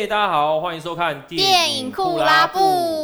[0.00, 2.58] 嘿，大家好，欢迎收看电影库拉布，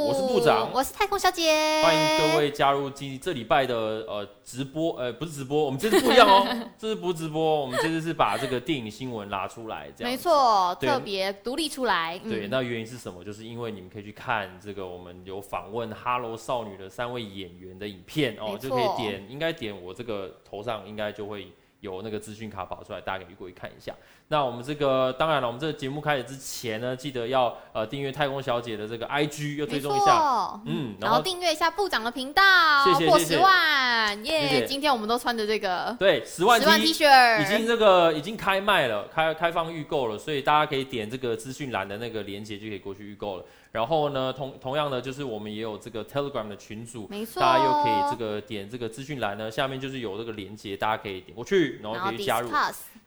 [0.08, 1.52] 我是部长，我是太空小姐，
[1.82, 3.76] 欢迎各位加入今这礼拜的
[4.08, 6.46] 呃直播，呃不是直播，我们这次不一样哦，
[6.78, 12.18] 这次不是直播，我们这次是把这个电影新闻拿出来，这样没错，特别独立出来。
[12.20, 13.22] 对，那原因是什么？
[13.22, 21.52] 就是因为你们可以去看这个我们有访问哈喽少女的三位演员的影片哦，就可以点，应该点我这个头上应该就会。
[21.80, 23.94] 有那个资讯卡跑出来，大家可以过去看一下。
[24.28, 32.42] 那我们这个当然了，我们这个节目开始之前呢，记得要呃订阅太空小姐的这个 IG，要追踪一下，嗯，然后订阅一下部长的频道，
[32.84, 34.66] 谢谢破十万，耶！
[34.66, 43.44] 今天我们都穿着这个，对，十万十万 T 恤，已经这个已经开卖了，开开放预购了，所以大家可以点这个资讯栏的那个链接就可以过去预购了。
[43.76, 52.48] 然后呢，同同样的就是我们也有这个 Telegram 的群组，没错，大家又可以这个点这个资讯栏呢，下面就是有这个连接，大家可以点过去，然后可以加入。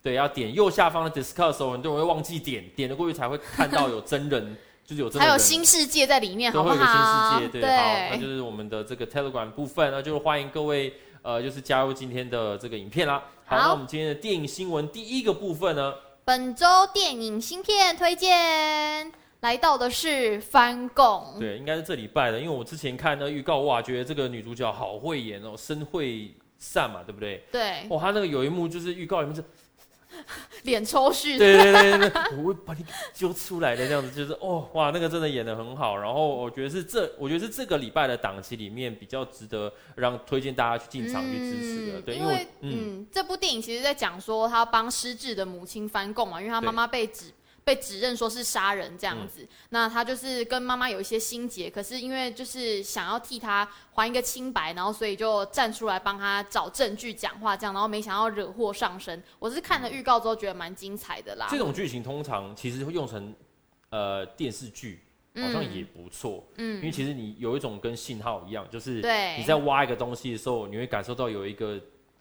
[0.04, 5.28] 对，要点右下方的 Discuss 哦，很多人会忘记点，点了过去才会看到有真人， 就是有真人。
[5.28, 6.76] 还有新世界在里面，好不好？
[6.76, 10.94] 会有个新世界，对，对好，那就是我们的这个 Telegram 部分，那就是欢迎各位
[11.24, 13.24] 呃，就是加入今天的这个影片啦。
[13.46, 19.12] 好，好那我们今天的电影新闻第一个部分呢，本周电影新片推荐。
[19.42, 27.42] 来到的是翻供，对，应该是这礼拜的，因为我之前看那预告，哇，觉得这个女主角好会演哦，身会善嘛，对不对？
[27.50, 29.42] 对，哇，她那个有一幕就是预告里面是
[30.64, 47.32] 脸抽搐，对对对对，我会把你揪出来的这样子，就是哦，哇，那个真的演的很好，然后我觉得是这，我觉得是这个礼拜的档期里面比较值得让推荐大家去进场去支持的，嗯、对，因为，嗯，这部电影其实在讲说他帮失智的母亲翻供嘛，因为他妈妈被指。
[47.70, 59.22] 被指认说是杀人这样子，嗯、那他就是跟妈妈有一些心结，可是因为就是想要替他还一个清白，然后所以就站出来帮他找证据讲话这样，然后没想到惹祸上身。
[59.38, 61.46] 我是看了预告之后觉得蛮精彩的啦。
[61.52, 63.32] 这种剧情通常其实会用成
[63.92, 65.04] 呃电视剧，
[65.36, 68.96] 好像也不错，嗯，因为其实你有一种跟信号一样，就是
[69.38, 71.80] 你在挖一个东西的时候，你会感受到有一个。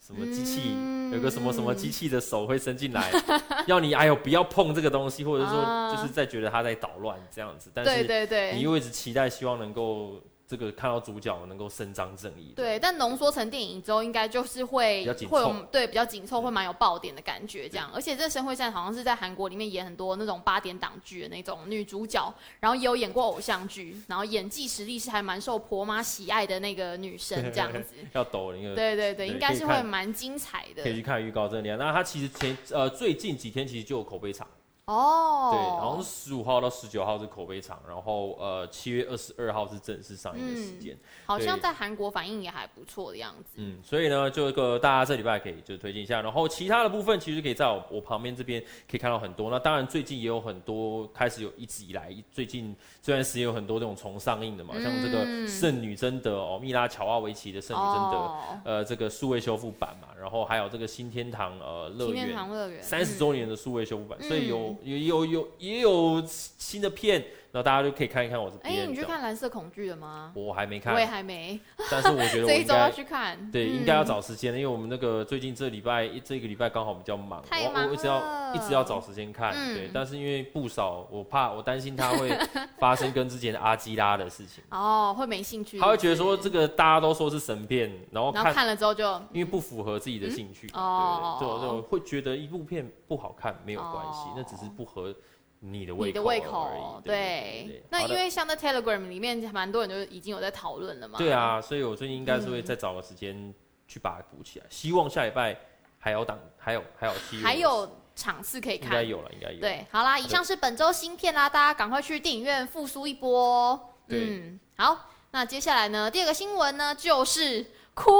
[0.08, 3.12] 什么机器、嗯、有个什么什么机器的手会伸进来，
[3.69, 10.19] 要你哎呦不要碰这个东西，或者说就是在觉得他在捣乱这样子，但是你又一直期待希望能够。
[10.48, 17.91] 这个看到主角能够伸张正义，对，但浓缩成电影之后，应该就是会会有对比较紧凑，会蛮有爆点的感觉这样。
[17.92, 27.94] 而且这申惠善好像是在韩国里面演很多那种八点档剧的那种女主角，然后也有演过偶像剧，然后演技实力是还蛮受婆妈喜爱的那个女生这样子。
[28.14, 30.82] 要抖那个，对对对，应该是会蛮精彩的。
[30.82, 34.48] 可以去看预告这里，那他其实前呃最近几天其实就有口碑场。
[34.88, 43.56] 哦，对，然后十五号到十九号是口碑场，然后呃七月二十二号是正式上映的时间，嗯，好像在韩国反应也还不错的样子。
[43.56, 49.50] 嗯，所以呢，就一个大家这礼拜可以就推荐一下，然后其他的部分其实可以在我我旁边这边可以看到很多。
[49.50, 65.49] 那当然最近也有很多开始有一直以来最近这段时间有很多这种重上映的嘛，嗯、像这个《圣女贞德》哦，蜜拉乔瓦维奇的《圣女贞德》哦，呃，这个数位修复版嘛，然后还有这个新天堂呃乐园，新天堂乐园三十周年的数位修复版，嗯、所以有有有有。
[65.59, 67.25] 也有新的片。
[67.50, 68.82] 然后大家就可以看一看我这边。
[68.82, 70.32] 哎，你去看蓝色恐惧了吗？
[70.34, 71.59] 我还没看，我也还没。
[71.91, 73.50] 但是我觉得我 这一周要去看。
[73.50, 79.53] 对，应该要找时间，因为我们那个最近这礼拜一这个礼拜刚好比较忙，我我一直要一直要找时间看。
[79.75, 82.37] 对，但是因为不少，我怕我担心他会
[82.78, 84.62] 发生跟之前的阿基拉的事情。
[84.70, 85.78] 哦，会没兴趣。
[85.78, 95.14] 他会觉得说这个大家都说是神片，然后看看了之后就因为不符合自己的兴趣，哦，对对，就就会觉得一部片不好看没有关系，那只是不合。
[95.60, 97.82] 你的胃口，你的胃口，对。
[97.91, 101.19] 那因为像在 Telegram 里面，蛮多人就已经有在讨论了嘛。
[101.19, 103.52] 对啊，所以我最近应该是会再找个时间
[103.86, 104.64] 去把它补起来。
[104.66, 105.58] 嗯、希望下礼拜
[105.98, 108.88] 还有档，还有还有机会，还有场次可以看。
[108.88, 109.60] 应该有了，应该有。
[109.60, 113.94] 对，好啦，以上是本周新片啦，大家赶快去电影院复苏一波。
[114.08, 117.66] 嗯，好，那接下来呢，第二个新闻呢，就是。
[117.99, 118.12] 哭，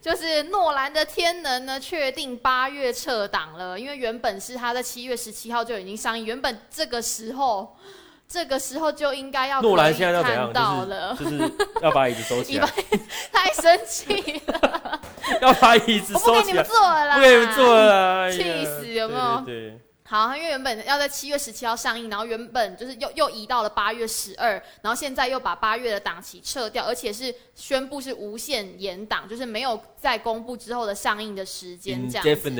[0.00, 7.76] 就是诺兰的《天能》呢，确定八月撤档了，因为原本是他在七月十七号就已经上映，原本这个时候，
[8.26, 10.50] 这个时候就应该要诺兰现在要怎样？
[10.50, 12.66] 到了，就是，就是要把椅子收起来，
[13.30, 15.00] 太生气了，
[15.42, 19.44] 要把椅子收起来，不给你们坐了啦，不给你们坐了，气死有没有？
[20.12, 32.52] 好，因为原本要在七月十七号上映，然后原本就是又又移到了八月十二，然后现在又把八月的档期撤掉，而且是宣布是无限延档，就是没有再公布之后的上映的时间这样子。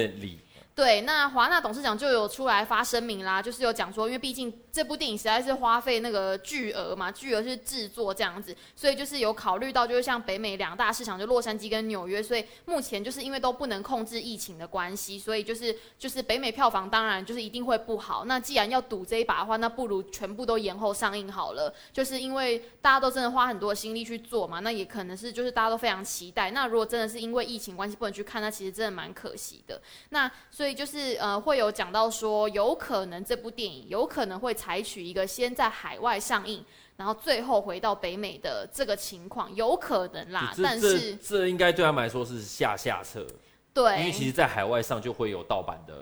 [0.75, 18.25] 对，那华纳董事长就有出来发声明啦，就是有讲说，因为毕竟这部电影实在是花费那个巨额嘛，巨额是制作这样子，所以就是有考虑到，就是像北美两大市场，就洛杉矶跟纽约，所以目前就是因为都不能控制疫情的关系，所以就是就是北美票房当然就是一定会不好。
[18.25, 26.51] 那既然要赌这一把的话，那不如全部都延后上映好了，就是因为大家都真的花很多心力去做嘛，那也可能是就是大家都非常期待。
[26.53, 29.79] 那如果真的是因为疫情关系不能去看，那其实真的蛮可惜的。
[30.09, 30.31] 那
[30.62, 36.64] 所以就是呃，会有讲到说，有可能这部电影有可能会采取一个先在海外上映，
[36.97, 40.55] 然后最后回到北美的这个情况，有可能啦。
[40.62, 43.26] 但是这，应该对他们来说是下下策。
[43.75, 46.00] 对，因为其实，在海外上就会有盗版的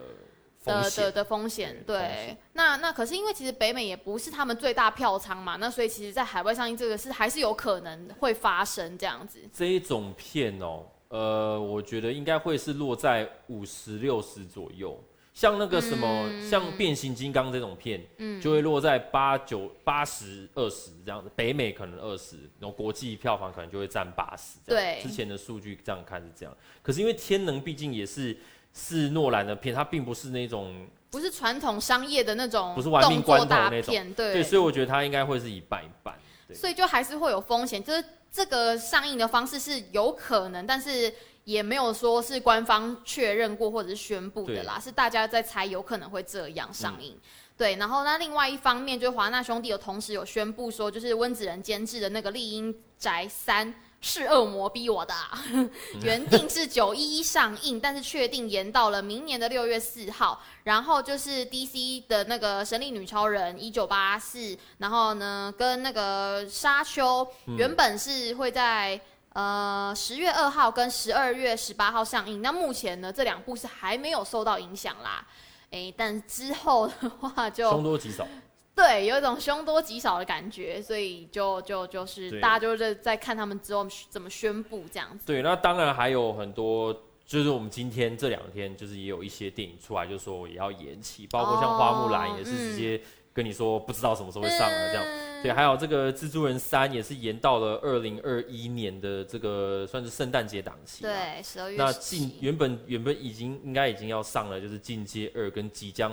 [0.67, 1.83] 的的的风险。
[1.87, 9.41] 对，那那可是因为其实北美也不是他们最大票仓嘛，那所以其实，在海外上映这个是还是有可能会发生这样子。
[9.55, 10.85] 这一种片哦。
[11.11, 14.97] 呃，我觉得应该会是落在五十六十左右，
[15.35, 21.29] 像那个什么，嗯、像变形金刚这种片，嗯，就会落在八九八十二十这样子。
[21.35, 24.59] 北美可能二十，然后国际票房可能就会占八十。
[24.65, 26.57] 对，之前的数据这样看是这样。
[26.81, 28.37] 可是因为天能毕竟也是
[28.73, 36.15] 是诺兰的片，它并不是那种不是传统商业的那种，不是玩命关头那种，对，对，所以我觉得它应该会是一半一半。
[36.55, 38.05] 所以就还是会有风险，就是。
[38.33, 41.13] 这个上映的方式是有可能，但是
[41.45, 47.15] 也没有说是官方确认过或者是宣布的啦，是大家在猜有可能会这样上映。
[47.15, 47.21] 嗯、
[47.61, 53.69] 对，然后那另外一方面，就是华纳兄弟有同时有宣布说，就是温子仁监制的那个《厉阴宅三》。
[54.03, 55.45] 是恶魔逼我的，啊
[56.03, 60.43] 原定是九一一上映，但是确定延到了明年的六月四号。
[60.65, 67.29] 然后就是 DC 的那个神力女超人一九八四，然后呢跟那个沙丘
[67.59, 68.99] 原本是会在
[69.35, 75.23] 呃十月二号跟十二月十八号上映，那目前呢这两部是还没有受到影响啦。
[75.71, 78.27] 诶，但之后的话就凶多吉少。
[78.75, 85.27] 对，有一种凶多吉少的感觉，所以就就就是大家就是在看他们之后怎么宣布这样子。
[85.27, 86.93] 对，那当然还有很多，
[87.27, 93.01] 就是我们今天这两天就是也有一些电影出来，就说也要延期，包括像花木兰也是直接
[93.41, 95.05] 跟你说不知道什么时候会上了这样。
[95.07, 101.03] 嗯、对，还有这个蜘蛛人三也是延到了二零二一年的这个算是圣诞节档期。
[101.03, 101.77] 对，十二月。
[101.79, 106.13] 那进原本原本已经应该已经要上了，就是进阶二跟即将。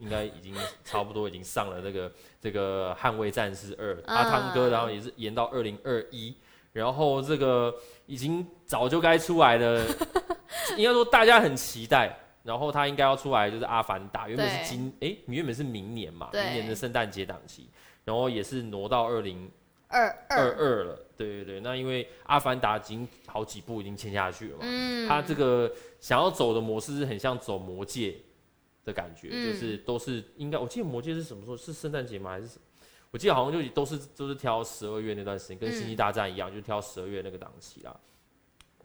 [0.00, 6.36] 应该已经差不多已经上了这个这个捍卫战士二阿汤哥，然后也是延到二零二一，
[6.72, 7.74] 然后这个
[8.06, 9.84] 已经早就该出来的，
[10.78, 17.68] 应该说大家很期待，然后他应该要出来就是阿凡达，原本是今哎原本是明年嘛，明年的圣诞节档期，
[18.04, 19.50] 然后也是挪到二零
[19.88, 28.16] 二二二了，对对对，那因为阿凡达已经好几部已经签下去了嘛，嗯，他这个想要走的模式是很像走魔戒。
[28.84, 31.54] 的感觉就是都是应该，我记得魔戒是什么时候？
[31.54, 32.30] 是圣诞节吗？
[32.30, 32.62] 还是什么？
[33.10, 37.94] 我记得好像就都是都是挑十二月那段时间，跟星际大战一样，就挑十二月那个档期啦。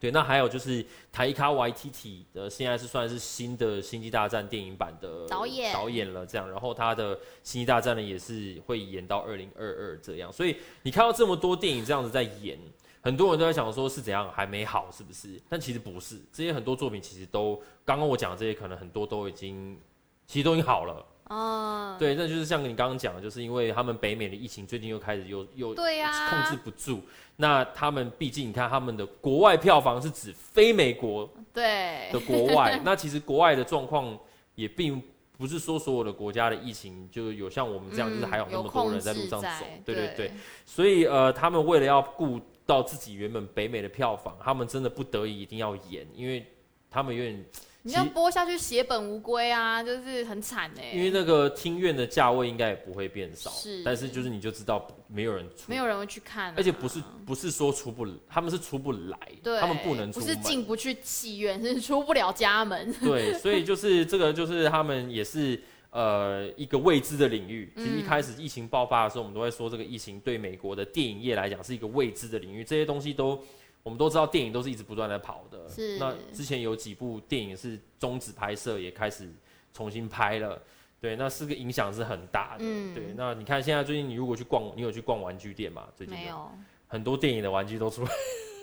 [0.04, 6.52] 对，那还有就是塔伊卡 YTT 的，现在是算是新的星际大战电影版的导演导演了，这样。
[6.52, 10.30] 然后他的星际大战呢也是会演到二零二二这样。
[10.30, 12.60] 所以你看到这么多电影这样子在演，
[13.00, 15.42] 很多人都在想说是怎样还没好是不是？
[15.48, 19.80] 但其实不是，这些很多作品其实都刚刚我讲的这些，可能很多都已经。
[20.26, 27.02] 其实都已经好了哦，对，那就是像你刚刚讲的，就是因为他们北美的疫情最近又开始又又对呀控制不住，
[27.38, 34.16] 那他们毕竟你看他们的国外票房是指非美国对的国外，那其实国外的状况
[34.54, 35.02] 也并
[35.36, 39.48] 不是说所有的国家的疫情就有像我们这样，就是还有那么多人在路上走，
[39.84, 40.32] 对对对，
[40.66, 46.46] 所以呃，他们为了要顾到自己原本北美的票房，他们真的不得已一定要演，因为
[46.92, 47.44] 他们有点。
[47.86, 50.94] 你要播下去血本无归啊，就是很惨哎。
[50.94, 62.94] 因为那个听院的价位应该也不会变少，是，但是就是你就知道没有人出，没有人会去看，啊，而且不是不是说出不，他们是出不来，对，他们不能出，不是进不去戏院，是出不了家门。
[63.04, 67.70] 对，所以就是这个就是他们也是呃一个未知的领域。
[67.76, 73.44] 其实一开始疫情爆发的时候，我们都会说这个疫情对美国的电影业来讲是一个未知的领域，这些东西都。
[73.84, 75.98] 我们都知道电影都是一直不断在跑的，是。
[76.00, 79.30] 那之前有几部电影是终止拍摄，也开始
[79.74, 80.62] 重新拍了，
[81.02, 83.14] 对，那是个影响是很大的，嗯，对。
[83.16, 85.84] 那你看现在最近你如果去逛，你有去逛玩具店吗？
[85.96, 86.50] 最近没有。
[86.88, 88.10] 很多电影的玩具都出来。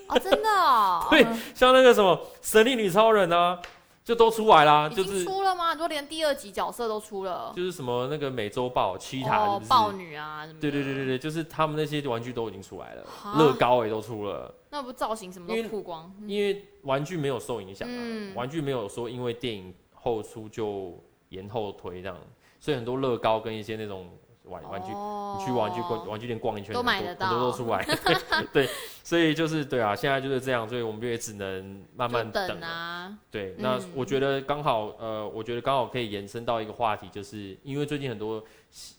[0.07, 1.07] 哦，真的哦。
[1.11, 1.23] 对，
[1.53, 3.61] 像那个什么神力女超人啊。
[4.03, 5.73] 就都出来啦，就是出了吗？
[5.73, 10.59] 你说连第二集角色都出了，就是什么那个美洲豹、七塔、哦、豹女啊，什么？
[10.59, 13.05] 对对对对对，就是他们那些玩具都已经出来了，
[13.37, 14.53] 乐高也都出了。
[14.69, 16.11] 那不造型什么都曝光？
[16.21, 20.97] 因为，因为玩具没有受影响啊，嗯、玩具没有说因为电影后出就
[21.29, 22.17] 延后推这样，
[22.59, 24.09] 所以很多乐高跟一些那种。
[24.51, 27.83] 玩玩具，哦、你去玩具逛玩具店逛一圈，都买得到，很多都出来。
[28.53, 28.69] 对，
[29.03, 33.17] 所以就是对啊，现在就是这样，所以我们也只能慢慢等，等啊。
[33.31, 38.43] 对，那我觉得刚好，呃，我觉得刚好可以延伸到一个话题，就是因为最近很多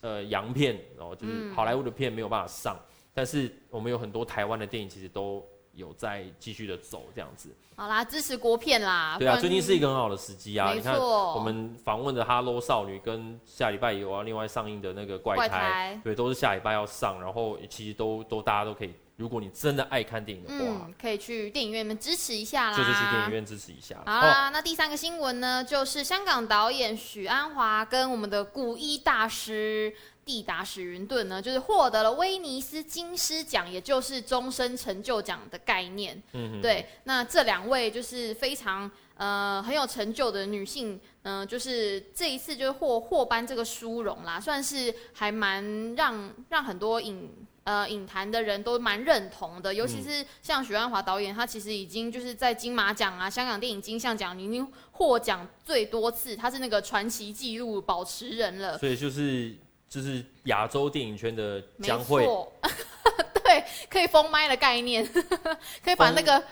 [0.00, 2.82] 呃洋片，然后就是好莱坞的片没有办法上，嗯、
[3.12, 5.46] 但是我们有很多台湾的电影其实都。
[5.74, 9.16] 有在继续的走这样子，好啦，支持国片啦。
[9.18, 10.72] 对啊，最近是一个很好的时机啊。
[10.74, 17.20] 你看，我们访问的《哈喽少女》跟下礼拜有要，另外上映的那个怪胎，怪胎对，都是下礼拜要上。
[17.20, 22.76] 然后其实都都大家都可以，如果你真的爱看电影的话，嗯，可以去电影院里面支持一下啦。
[22.76, 23.96] 就是去电影院支持一下。
[24.04, 29.94] 好啦，哦、那第三个新闻呢，就是香港导演许鞍华跟我们的古衣大师。
[30.24, 36.22] 蒂达史云顿呢，就是获得了威尼斯金狮奖，也就是终身成就奖的概念。
[36.32, 36.86] 嗯，对。
[37.04, 47.28] 那这两位就是非常呃很有成就的女性，嗯、呃，就是这一次就是获获颁这个殊荣啦，算是还蛮让让很多影
[47.64, 49.74] 呃影坛的人都蛮认同的。
[49.74, 58.78] 尤其是像许鞍华导演，他其实已经就是在金马奖啊、香港电影金像奖已经获奖最多次，他是那个传奇纪录保持人了。
[58.78, 59.56] 所以就是。
[59.92, 62.26] 就是亚洲电影圈的将会，
[63.44, 65.06] 对，可以封麦的概念，
[65.84, 66.42] 可以把那个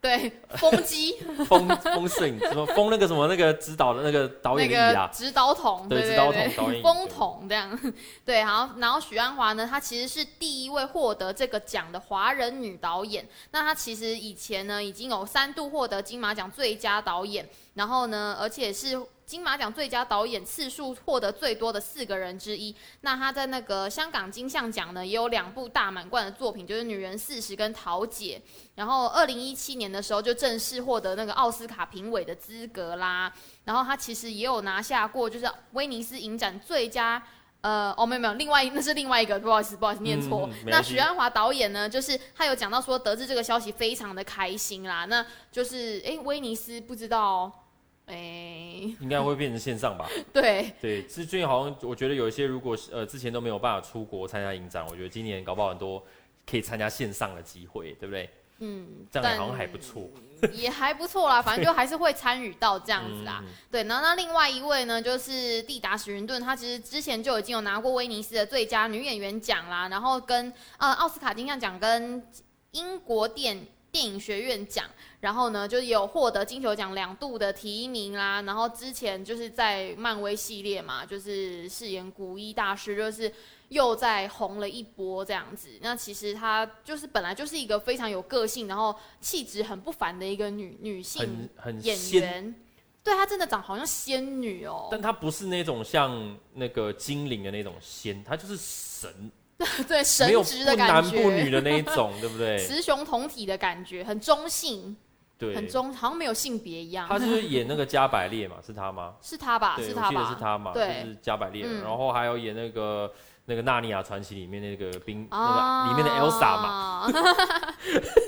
[0.00, 1.16] 对封机。
[1.48, 7.76] 封封摄影什么封那个什么那个指导的那个导演的椅啊，指导筒，对指导筒导演封筒这样，
[8.24, 18.96] 对，好，然后许鞍华呢，她其实是第一位获得这个奖的华人女导演，那她其实以前呢已经有三度获得金马奖最佳导演，然后呢，而且是。
[19.26, 22.74] 金马奖最佳导演次数获得最多的四个人之一。
[23.00, 28.40] 那他在那个香港金像奖呢，也有两部大满贯的作品，就是《女人四十》跟《桃姐》。
[28.76, 33.32] 然后二零一七年的时候，就正式获得那个奥斯卡评委的资格啦。
[33.64, 37.20] 然后他其实也有拿下过，就是威尼斯影展最佳，
[37.62, 40.48] 呃，哦，没有没有，另外那是另外一个，不好意思不好意思念错。
[40.52, 45.04] 嗯、那许鞍华导演呢，就是他有讲到说，得知这个消息非常的开心啦。
[45.06, 47.64] 那就是，哎，威尼斯不知道。
[48.06, 50.08] 哎，欸、应该会变成线上吧？
[50.32, 56.02] 对对，最近好像我觉得有一些，如果呃之前都没有办法出国参加影展，我觉得今年搞不好很多
[56.48, 58.30] 可以参加线上的机会，对不对？
[58.58, 60.08] 嗯，这样也好像还不错，
[60.54, 63.42] 也还不错啦，反正就还是会参与到这样子啦。
[63.44, 72.26] 嗯、对，然后那另外一位呢，就是蒂达史云顿，她其实之前就已经有拿过威尼斯的最佳女演员奖啦，然后跟呃奥斯卡金像奖跟
[72.70, 74.84] 英国电电影学院奖，
[75.20, 78.42] 然后呢，就是有获得金球奖两度的提名啦。
[78.42, 83.32] 然后之前就是在漫威系列嘛，就是饰演古一大师，就是
[83.70, 85.70] 又在红了一波这样子。
[85.80, 91.48] 那其实她就是本来就是一个非常有个性，然后气质很不凡的一个女女性
[91.80, 92.54] 演员。
[93.02, 99.32] 对，她真的长好像仙女哦，但她不是那种像那个精灵的那种仙，她就是神。
[99.88, 102.58] 对，神职的感觉，不男不女的那一种，对不对？
[102.66, 104.94] 雌雄同体的感觉，很中性，
[105.38, 107.06] 对，很中，好像没有性别一样。
[107.08, 108.56] 他是演那个加百列嘛？
[108.64, 109.14] 是他吗？
[109.22, 109.76] 是他吧？
[109.78, 110.06] 是他吧？
[110.08, 110.72] 我记得是他嘛？
[110.72, 111.66] 对，就是加百列。
[111.82, 113.10] 然后还有演那个
[113.46, 117.10] 那个《纳尼亚传奇》里面那个冰，那个里面的 Elsa 嘛？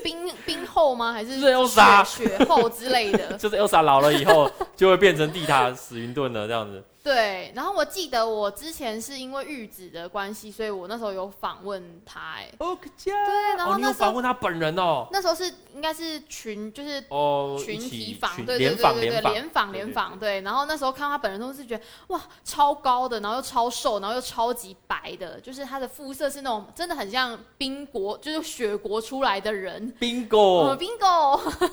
[0.03, 1.13] 冰冰后吗？
[1.13, 3.33] 还是是 Elsa 雪后之类的？
[3.37, 6.83] 就是 Elsa 老了以后就会变成地塔史云顿了，这样子。
[7.01, 13.13] 对，然后我记得我之前是因为玉子的关系，所以我那时候有访问他，哎，哦，对，
[13.57, 30.77] 然后那时候访问他本人哦，那时候是应该是群，就是哦群体访，对对对对对，联访联访，对，然后那时候看到他本人都是觉得哇，超高的，然后又超瘦，然后又超级白的，就是他的肤色是那种真的很像冰国，就是雪国出来的人，Bingo，Bingo。
[30.77, 31.71] Bingo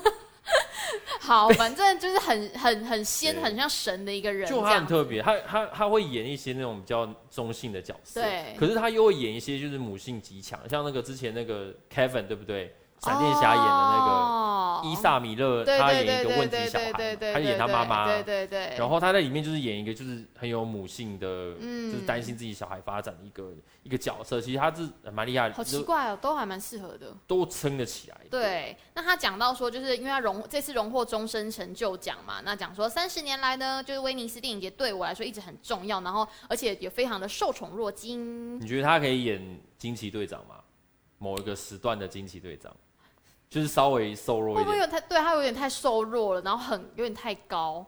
[1.27, 4.49] 好，反正就是很 很很仙，很像神的一个人。
[4.49, 8.55] 就他很特别，他他他会演一些那种比较中性的角色，对。
[8.57, 12.73] 可是他又会演一些就是母性极强，像那个之前那个 Kevin，对不对？
[12.99, 18.75] 闪电侠演的那个伊萨米勒，他演一个问题小孩，他演他妈妈，对对对。
[18.77, 23.51] 然后他在里面就是演一个就是很有母性的，就是担心自己小孩发展的一个
[23.83, 24.41] 一个角色。
[24.41, 28.17] 其实他是蛮厉害的，好奇怪哦，都还蛮适合的，都撑得起来。
[28.29, 38.59] 对，那他讲到说，就是因为他荣这次荣获终身成就奖嘛，那讲说三十年来呢，就是威尼斯电影节对我来说一直很重要，然后而且也非常的受宠若惊。
[38.59, 40.55] 你觉得他可以演惊奇队长吗？
[41.19, 42.71] 某一个时段的惊奇队长？
[43.49, 47.85] 就是稍微瘦弱一点，会不会有太对他有点太瘦弱了，然后很有点太高。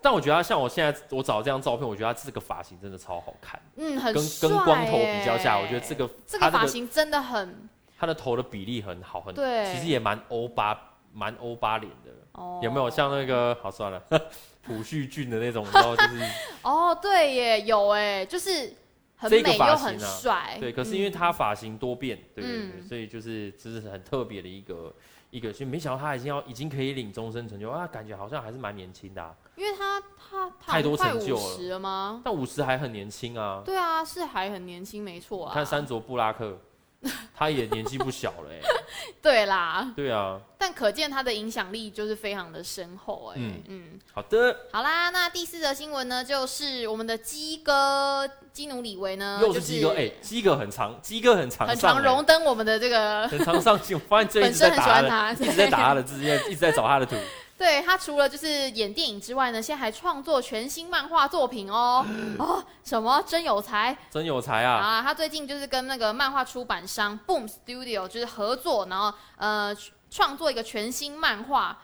[0.00, 3.60] 但我觉得他像我现在我找这张照片，我觉得他这个发型真的超好看。
[3.76, 7.68] 嗯，很跟跟光头比较下，我觉得这个这个发型真的很，
[7.98, 10.76] 他的头的比例很好，很对，其实也蛮欧巴
[11.12, 12.10] 蛮欧巴脸的。
[12.32, 13.56] 哦，有没有像那个？
[13.62, 14.02] 好算了，
[14.66, 16.20] 朴叙俊的那种，然后就是。
[16.62, 18.74] 哦，对耶，有哎，就是
[19.22, 20.56] 很美又很帅。
[20.58, 24.92] 对，可是因为他发型多变，对对对，所以就是这是很特别的一个
[25.30, 29.36] 一个，所以没想到他已经要已经可以领终身成就啊，感觉好像还是蛮年轻的。
[29.54, 31.36] 因为他他太多成就
[31.68, 32.20] 了吗？
[32.24, 33.62] 但五十还很年轻啊。
[33.64, 35.54] 对啊，是还很年轻，没错啊。
[35.54, 36.58] 看山卓布拉克。
[37.36, 38.60] 他也年纪不小了哎，
[39.20, 43.62] 对啦，对啊，但可见他的影响力就是非常的深厚哎，嗯。
[43.68, 43.82] 嗯，
[44.12, 57.16] 好的，好啦，那第四则新闻呢，就是我们的基哥基努李维呢，又是基哥哎，基哥很长，基哥很长，很常荣登我们的这个很常上镜，我发现最近 很喜欢他，一直在打他的字，一直在找他的图。
[57.62, 62.04] 对，他除了就是演电影之外呢，现在还创作全新漫画作品哦。
[62.36, 63.96] 哦，什么真有才？
[64.10, 64.74] 真有才啊！
[64.74, 69.72] 啊，他最近就是跟那个漫画出版商 Boom Studio 就是合作，然后呃
[70.10, 71.78] 创作一个全新漫画。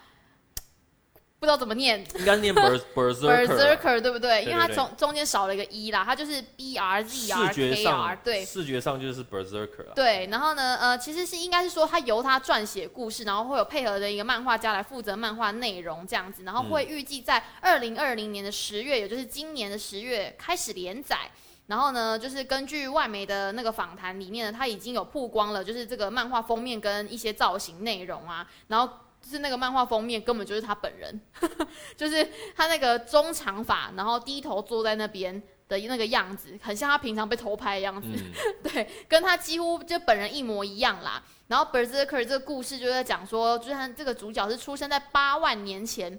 [1.40, 2.52] 不知道怎么念，应该念
[2.92, 4.42] berserker 对不对？
[4.42, 9.92] 因为它中中间少了一个一啦，它就是 b r z r k r，对，视觉上就是 berserker。
[9.94, 21.30] 对，然后呢，呃，其实是应该是说他由他撰写故事，然后会有配合的一个漫画家来负责漫画内容这样子，然后会预计在二零二零年的十月，也就是今年的十月开始连载。
[21.68, 28.92] 然后呢，就是根据外媒的那个访谈里面呢，他已经有曝光了，就是这个漫画封面跟一些造型内容啊，然后。
[29.20, 31.20] 就是那个漫画封面根本就是他本人，
[31.96, 38.32] 就是他那个中长发，然后低头坐在那边的那个样子，很像他平常被偷拍的样子，嗯、
[38.72, 41.22] 对，跟他几乎就本人一模一样啦。
[41.48, 46.18] 然后 Berserker 这个故事就在讲说，就是他这个主角是出生在八万年前，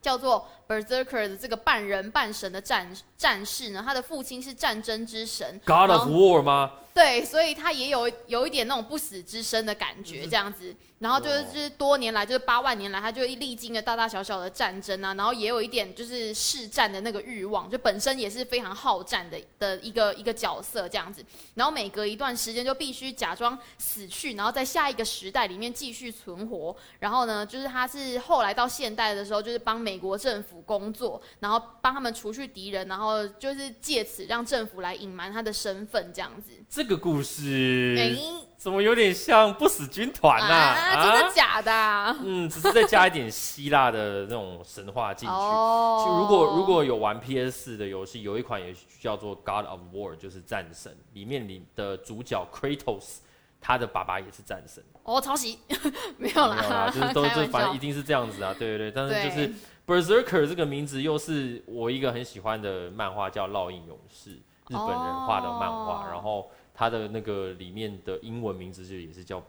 [0.00, 6.72] 叫做 Berserker 的这个半人半神的战战士呢，他的父亲是战争之神 God of War 吗？
[6.94, 10.74] 对，所以他也有有一点那种不死之身的感觉，这样子。
[11.00, 21.22] 然后就是就是多年来，就是八万年来，他就历经了大大小小的战争啊，然后也有一点就是试战的那个欲望，就本身也是非常好战的的一个一个角色这样子。
[21.54, 26.74] 然后每隔一段时间就必须假装死去，然后在下一个时代里面继续存活。
[27.00, 36.52] 然后呢，就是他是后来到现代的时候，就是帮美国政府工作，然后帮他们除去敌人，然后就是借此让政府来隐瞒他的身份这样子。
[36.84, 38.14] 这个故事，欸、
[38.58, 40.54] 怎么有点像不死军团呐？
[40.54, 41.72] 啊，真的假的？
[41.72, 42.14] 啊？
[42.22, 45.34] 嗯，只是再加一点希腊的那种神话进去。
[45.34, 53.20] 哦，如果如果有玩 PS 的游戏，有一款也叫做 God of War，就是战神，里面里的主角 Kratos，
[53.62, 54.84] 他的爸爸也是战神。
[55.04, 55.60] 哦，抄袭？
[56.18, 58.92] 没有啦，没有啦，就是都这反正一定是这样子啊，对对对。
[58.94, 59.54] 但是就是
[59.86, 64.30] Berserker 这个名字又是我一个很喜欢的漫画，叫《烙印勇士》，
[64.68, 66.50] 日本人画的漫画，哦，然后。
[66.74, 69.40] 他的那个里面的英文名字就也是叫，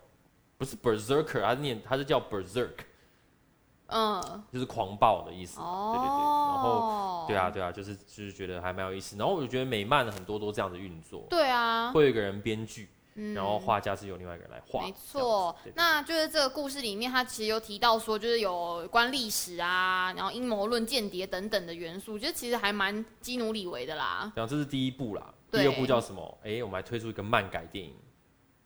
[0.59, 2.75] 不是 Berserker，他念他是叫 Berserk，
[3.87, 5.59] 嗯，就是狂暴的意思。
[5.59, 6.15] 哦，对对对，
[6.55, 9.17] 然后对啊对啊，就是就是觉得还蛮有意思。
[9.17, 11.25] 然后我就觉得美漫很多都这样的运作。
[11.29, 14.83] 对啊，会有一个人编剧，嗯，然后画家是由另外一个人来画。
[14.83, 24.31] 没错，那就是这个故事里面，他其实有提到说，就是有关历史啊，然后阴谋论、间谍等等的元素，我觉得其实还蛮基努里维的啦。
[24.35, 25.33] 然后这是第一部啦。
[25.57, 26.37] 第二部叫什么？
[26.43, 27.93] 哎、欸，我们还推出一个漫改电影，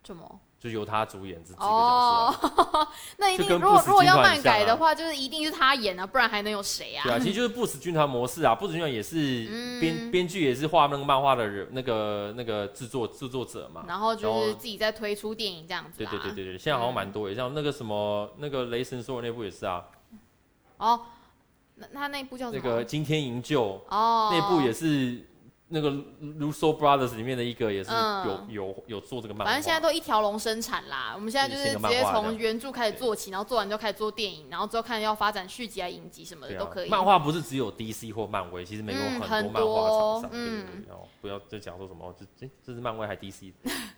[0.06, 0.39] 什么？
[0.60, 2.47] 就由他主演这几个角色。
[2.47, 7.04] 哦， 那一定如果如果要漫改的话，就是一定是他演啊，不然还能有谁啊？
[7.04, 13.86] 对啊，其实就是不死军团模式啊，不死军团也是编编剧也是画那个漫画的人，那个那个制作制作者嘛。
[13.88, 15.97] 然后就是自己在推出电影这样子。
[15.99, 19.86] 对对对对对，现在好像蛮多，也像那个什么那个雷神说的那部也是啊。
[20.75, 21.06] 哦，
[21.75, 22.62] 那他那部叫什么？
[22.62, 25.25] 那个惊天营救哦，那部也是。
[25.71, 25.91] 那个
[26.39, 31.13] 《Russo Brothers》里面的一个也是有、嗯、有有做这个漫画，反正现在都一条龙生产啦。
[31.15, 36.89] 我们现在就是直接从原著开始做起，然后做完就开始做电影，然后之后看要发展续集啊、影集什么的都可以。
[36.89, 40.29] 漫画不是只有 DC 或漫威，其实美国很多漫画厂商。
[40.34, 43.53] 嗯，然后不要再讲说什么这这这是漫威还 DC？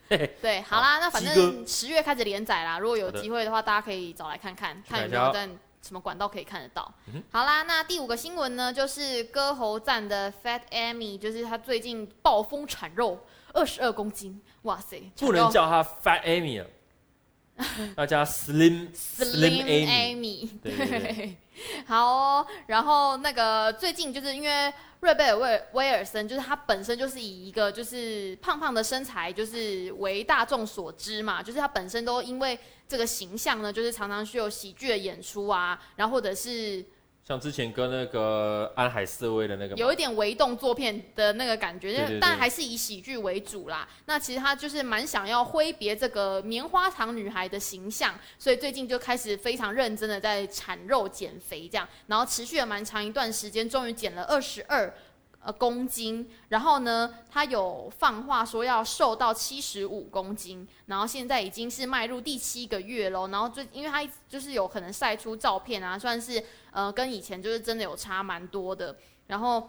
[0.41, 2.77] 对，好啦，那反正十月开始连载啦。
[2.79, 5.49] 如果有机会的话，大家可以找来看看，看有没有在。
[5.81, 6.93] 什么管道可以看得到？
[7.07, 13.19] 嗯、好啦，那第五个新闻呢，就是歌喉站的 Fat Amy，就是他最近暴风产肉
[13.53, 15.11] 二十二公斤，哇塞！
[15.17, 16.69] 不能叫他 Fat Amy 了，
[17.97, 20.49] 要叫 Slim Slim Amy。
[20.61, 21.37] 对，对，对，
[21.87, 22.47] 好哦。
[22.67, 32.59] 然后那个最近就是因为瑞贝尔威威尔森，就是他本身就是以一个就是胖胖的身材就是为大众所知嘛，就是他本身都因为。
[32.91, 36.85] 这个形象呢，就是常常是有喜剧的演出啊，然后或者是
[37.23, 43.87] 像之前跟那个安海瑟薇的那个，有一点微动作片的那个感觉，但还是以喜剧为主啦。
[44.05, 54.93] 那其实他就是蛮想要挥别这个棉花糖女孩的形象，所以最近就开始非常认真的在产肉减肥这样，然后持续了蛮长一段时间，终于减了二十二。
[55.43, 63.27] 呃，公斤，然后呢，他有放话说要瘦到七十五公斤，然后现在已经是迈入第七个月喽。
[63.29, 68.95] 然后最，因为他就是有可能晒出照片啊，算是呃跟以前就是真的有差蛮多的。
[69.25, 69.67] 然后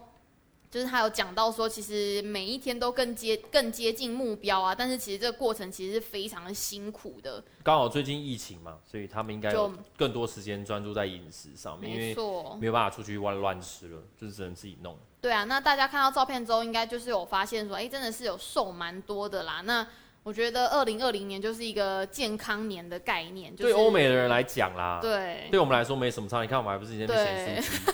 [0.73, 7.43] 就是他有讲到说，其实每一天都更接更接近目标啊，但是其实这个过程其实是非常的辛苦的。
[7.61, 14.97] 刚好最近疫情嘛，所以他们应该有更多时间专注在饮食上面，没错，没有办法出去乱乱吃了，就是只能自己弄。
[15.21, 19.61] 对啊，那大家看到照片之后，应该就是有发现说，哎，真的是有瘦蛮多的啦。
[19.61, 19.85] 那
[20.23, 26.41] 我觉得二零二零年就是一个健康年的概念，就是、对欧美的人来讲啦，对，对我们来说没什么差。
[26.41, 27.93] 你看我们还不是一天在显数据。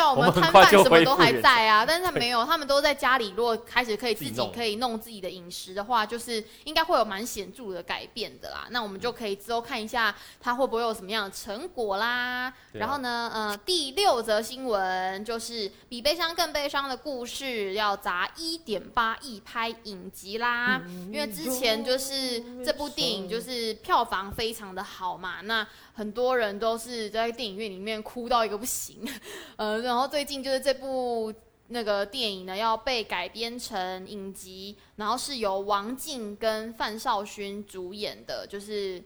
[0.00, 3.34] 对啊，我们摊贩什么都还在啊，但是他没有，他们都在家里。
[3.36, 8.66] 如果开始可以自己可以弄自己的饮食的话，就是应该会有蛮显著的改变的啦。
[8.70, 12.50] 那我们就可以之后看一下他会不会有什么样的成果啦。
[12.72, 20.80] 然后呢，呃，第六则新闻就是比悲伤更悲伤的故事要砸一点八亿拍影集啦。
[21.12, 25.66] 因为之前就是这部电影就是票房非常的好嘛，那。
[25.92, 29.06] 很多人都是在电影院里面哭到一个不行，
[29.56, 31.34] 呃，然后最近就是这部
[31.66, 39.02] 那个电影呢要被改编成影集，然后是由王静跟范少勋主演的，就是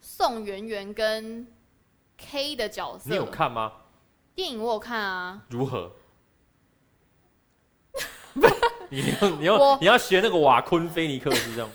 [0.00, 1.46] 宋媛媛跟
[2.18, 3.10] K 的角色。
[3.10, 3.74] 你有看吗？
[4.34, 5.44] 电影我有看啊。
[5.50, 5.92] 如何？
[8.90, 11.70] 你要你要你要学那个瓦昆菲尼克斯这样，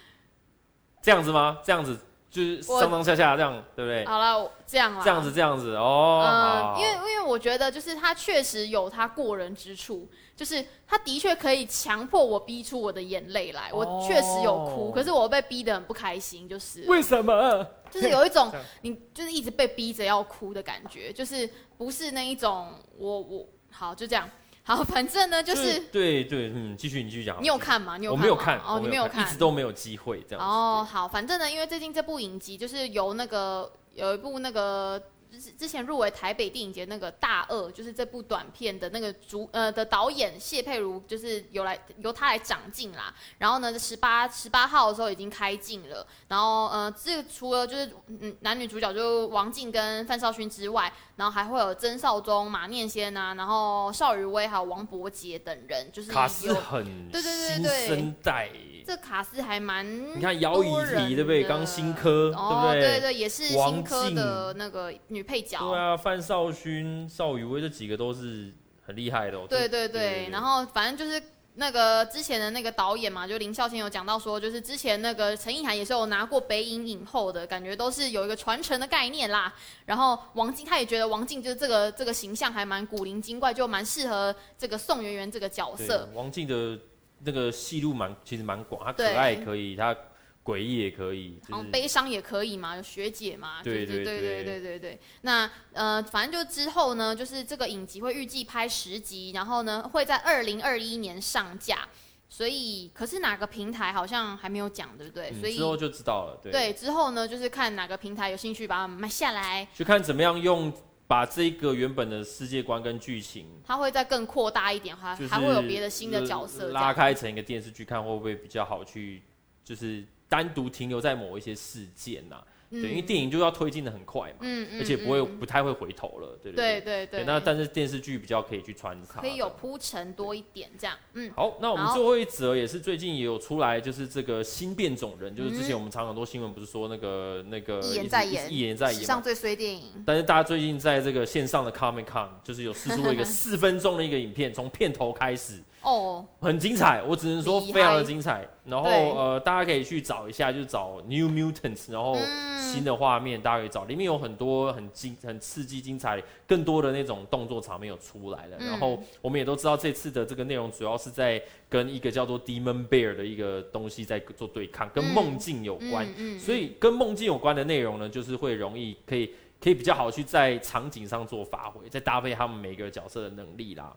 [1.02, 1.58] 这样子吗？
[1.62, 2.00] 这样子。
[2.36, 4.04] 就是上上下下这样，对不对？
[4.04, 5.02] 好了，这样了。
[5.02, 6.74] 这样子，这样子哦。
[6.76, 13.72] 嗯，因为因为我觉得，就是他确实有他过人之处，就是他的确可以强迫我逼出我的眼泪来。
[13.72, 16.84] 我确实有哭，可是我被逼得很不开心，就是。
[16.86, 17.66] 为什么？
[17.90, 22.68] 就是有一种你就是一直被逼着要哭的感觉，就是不是那一种
[22.98, 24.28] 我我好就这样。
[24.66, 27.40] 好， 反正呢就是，对对，嗯，继续你继续讲。
[27.40, 27.96] 你有看吗？
[27.96, 28.24] 你有看吗？
[28.24, 30.44] 我没有看哦，你没有看，一直都没有机会这样。
[30.44, 35.00] 哦，好，反正呢，因为最近这部影集就是由那个有一部那个。
[35.30, 43.14] 之之前入围台北电影节那个大二，就是这部短片的那个主呃的导演谢佩如，就是由来由他来掌镜啦。
[43.38, 46.06] 然后呢，十八十八号的时候已经开镜了。
[46.28, 58.50] 然后呃，这个除了就是嗯男女主角就王静跟范少勋之外，然后还会有曾少宗、马念先呐、啊，然后邵雨薇还有王柏杰等人，就是卡斯很对对对对新生代。
[58.86, 59.84] 这卡斯还蛮
[60.16, 61.42] 你看姚以缇对不对？
[61.42, 62.80] 刚新科、哦、对不对？
[62.80, 65.58] 对对也是新科的那个女配角。
[65.68, 68.54] 对啊，范少勋、邵雨薇这几个都是
[68.86, 69.44] 很厉害的、哦。
[69.48, 71.20] 对对对，对，对，然后反正就是
[71.54, 79.52] 那个之前的那个导演嘛，就林孝谦有讲到说，就是之前那个陈意涵也是有拿过北影影后的，感觉都是有一个传承的概念啦。
[79.84, 86.08] 然后王静他也觉得王静就是这个这个形象还蛮古灵精怪，就蛮适合这个宋媛媛这个角色。
[86.14, 86.78] 王静的。
[87.20, 89.96] 那个戏路蛮其实蛮广他可爱也可以他
[90.44, 94.78] 诡异也可以然后悲伤也可以嘛有学姐嘛对对对对对。
[94.78, 101.88] 对那呃反正就之后呢就是这个影集会预计拍十集然后呢会在二零二一年上架
[102.28, 105.32] 所以可是哪个平台好像还没有讲对不对？
[105.40, 106.52] 所以之后就知道了对。
[106.52, 109.66] 对之后呢就是看哪个平台有兴趣把它买下来。
[109.74, 110.72] 就看怎么样用
[111.06, 119.22] 把这个原本的世界观跟剧情，它会再更扩大一点，还、就是、还会有别的新的角色拉开成一个电视剧看，会不会比较好去？
[119.64, 122.46] 就是单独停留在某一些事件呐、啊。
[122.70, 131.30] 对，因为电影就要推进的很快嘛，嗯，而且不会、嗯、不太会回头了，对对对对，那但是电视剧比较可以去穿插，可以有铺陈多一点这样，嗯。
[131.36, 140.02] 好，那我们最后一则也是最近也有出来，就是这个新变种人，就是之前我们常常很多新闻不是说那个那个一言在言，一言在言，史上最衰电影。
[140.04, 145.62] 但是大家最近在这个线上的 Comic Con 就是有释出了一个 四分钟的一个影片，从片头开始。
[145.86, 148.44] 哦，很精彩，我只能说非常的精彩。
[148.64, 152.16] 然后呃，大家可以去找一下，就是找 New Mutants，然后
[152.58, 158.56] 新的画面，大家可以找，里面有很多很精、很刺激、精彩，更多的那种动作场面有出来了。
[158.58, 166.04] 然后我们也都知道，这次的这个内容主要是在跟一个叫做 Demon Bear 的一个东西在做对抗，跟梦境有关。
[166.36, 173.94] 所以跟梦境有关的内容呢，就是会容易可以可以比较好去在场景上做发挥，再搭配他们每个角色的能力啦。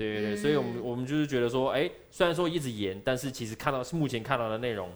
[0.00, 4.88] 对对对，所以我们我们就是觉得说，哎，虽然说一直延，但是其实看到是目前看到的内容，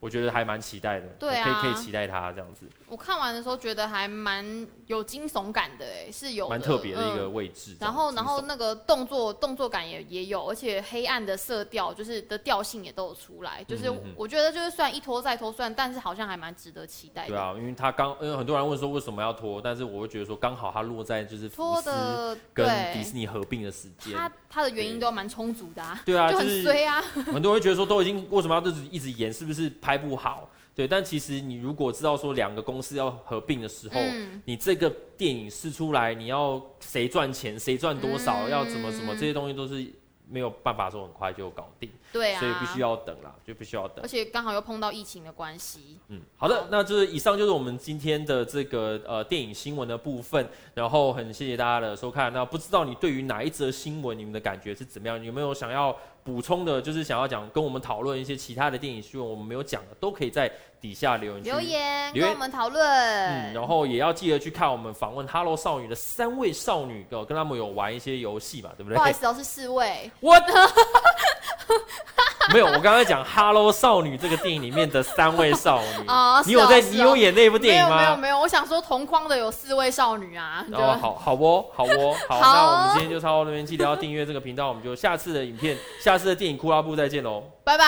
[0.00, 2.66] 我觉得还蛮期待的，对啊，可以可以期待它这样子。
[2.86, 7.72] 我看完的时候觉得还蛮有惊悚感的，哎，是有蛮特别的一个位置。
[7.72, 17.28] 嗯、然后然后那个动作动作感也也有，而且黑暗的色调就是的调性也都有出来，就是我觉得就是算一拖再拖算，但是好像还蛮值得期待的。
[17.28, 26.00] 对啊，因为他刚因为很多人问说为什么要拖，但是我会觉得说刚好它落在就是拖的跟迪士尼合并的时间，它它的原因都蛮充足的啊。
[26.06, 27.00] 对啊，就很衰啊。
[27.00, 30.46] 很多人会觉得说都已经为什么要一直一直演，是不是拍不好？
[30.74, 39.84] 对，但其实你如果知道说两个公司要合并的时候，嗯、你这个电影试出来，你要谁赚钱，谁赚多少，嗯、要怎么怎么，这些东西都是
[40.28, 41.90] 没有办法说很快就搞定。
[42.12, 44.02] 对啊，所以必须要等啦，就必须要等。
[44.02, 45.98] 而且刚好又碰到疫情的关系。
[46.08, 52.32] 嗯，好的，好，那就是以上就是我们今天的这个呃电影新闻的部分，然后很谢谢大家的收看。
[52.32, 55.22] 那不知道你对于哪一则新闻，你们的感觉是怎么样？
[55.24, 55.94] 有没有想要
[56.24, 56.80] 补充的？
[56.80, 60.50] 就是想要讲跟我们讨论一些其他的电影新闻，我们没有讲的，都可以在。
[60.80, 68.94] 底下留言留言跟我们讨论，嗯，然后也要记得去看我们访问 Hello 少女的三位少女，跟他们有玩一些游戏嘛，对不对？
[68.94, 70.08] 不好意思，哦，是四位。
[70.20, 70.36] 我
[72.52, 77.96] 没有，我刚才讲 Hello 少女这个电影里面的三位少女哦，你有在，你有演那部电影吗？
[77.96, 80.64] 没有，没有，我想说同框的有四位少女啊。
[80.72, 87.84] 哦，好好哦，好哦， 好，那我们今天就差不多这边，记得要订阅这个频道，我们就下次的影片，下次的电影库拉布再见喽，拜拜，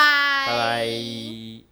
[0.47, 1.70] 拜拜。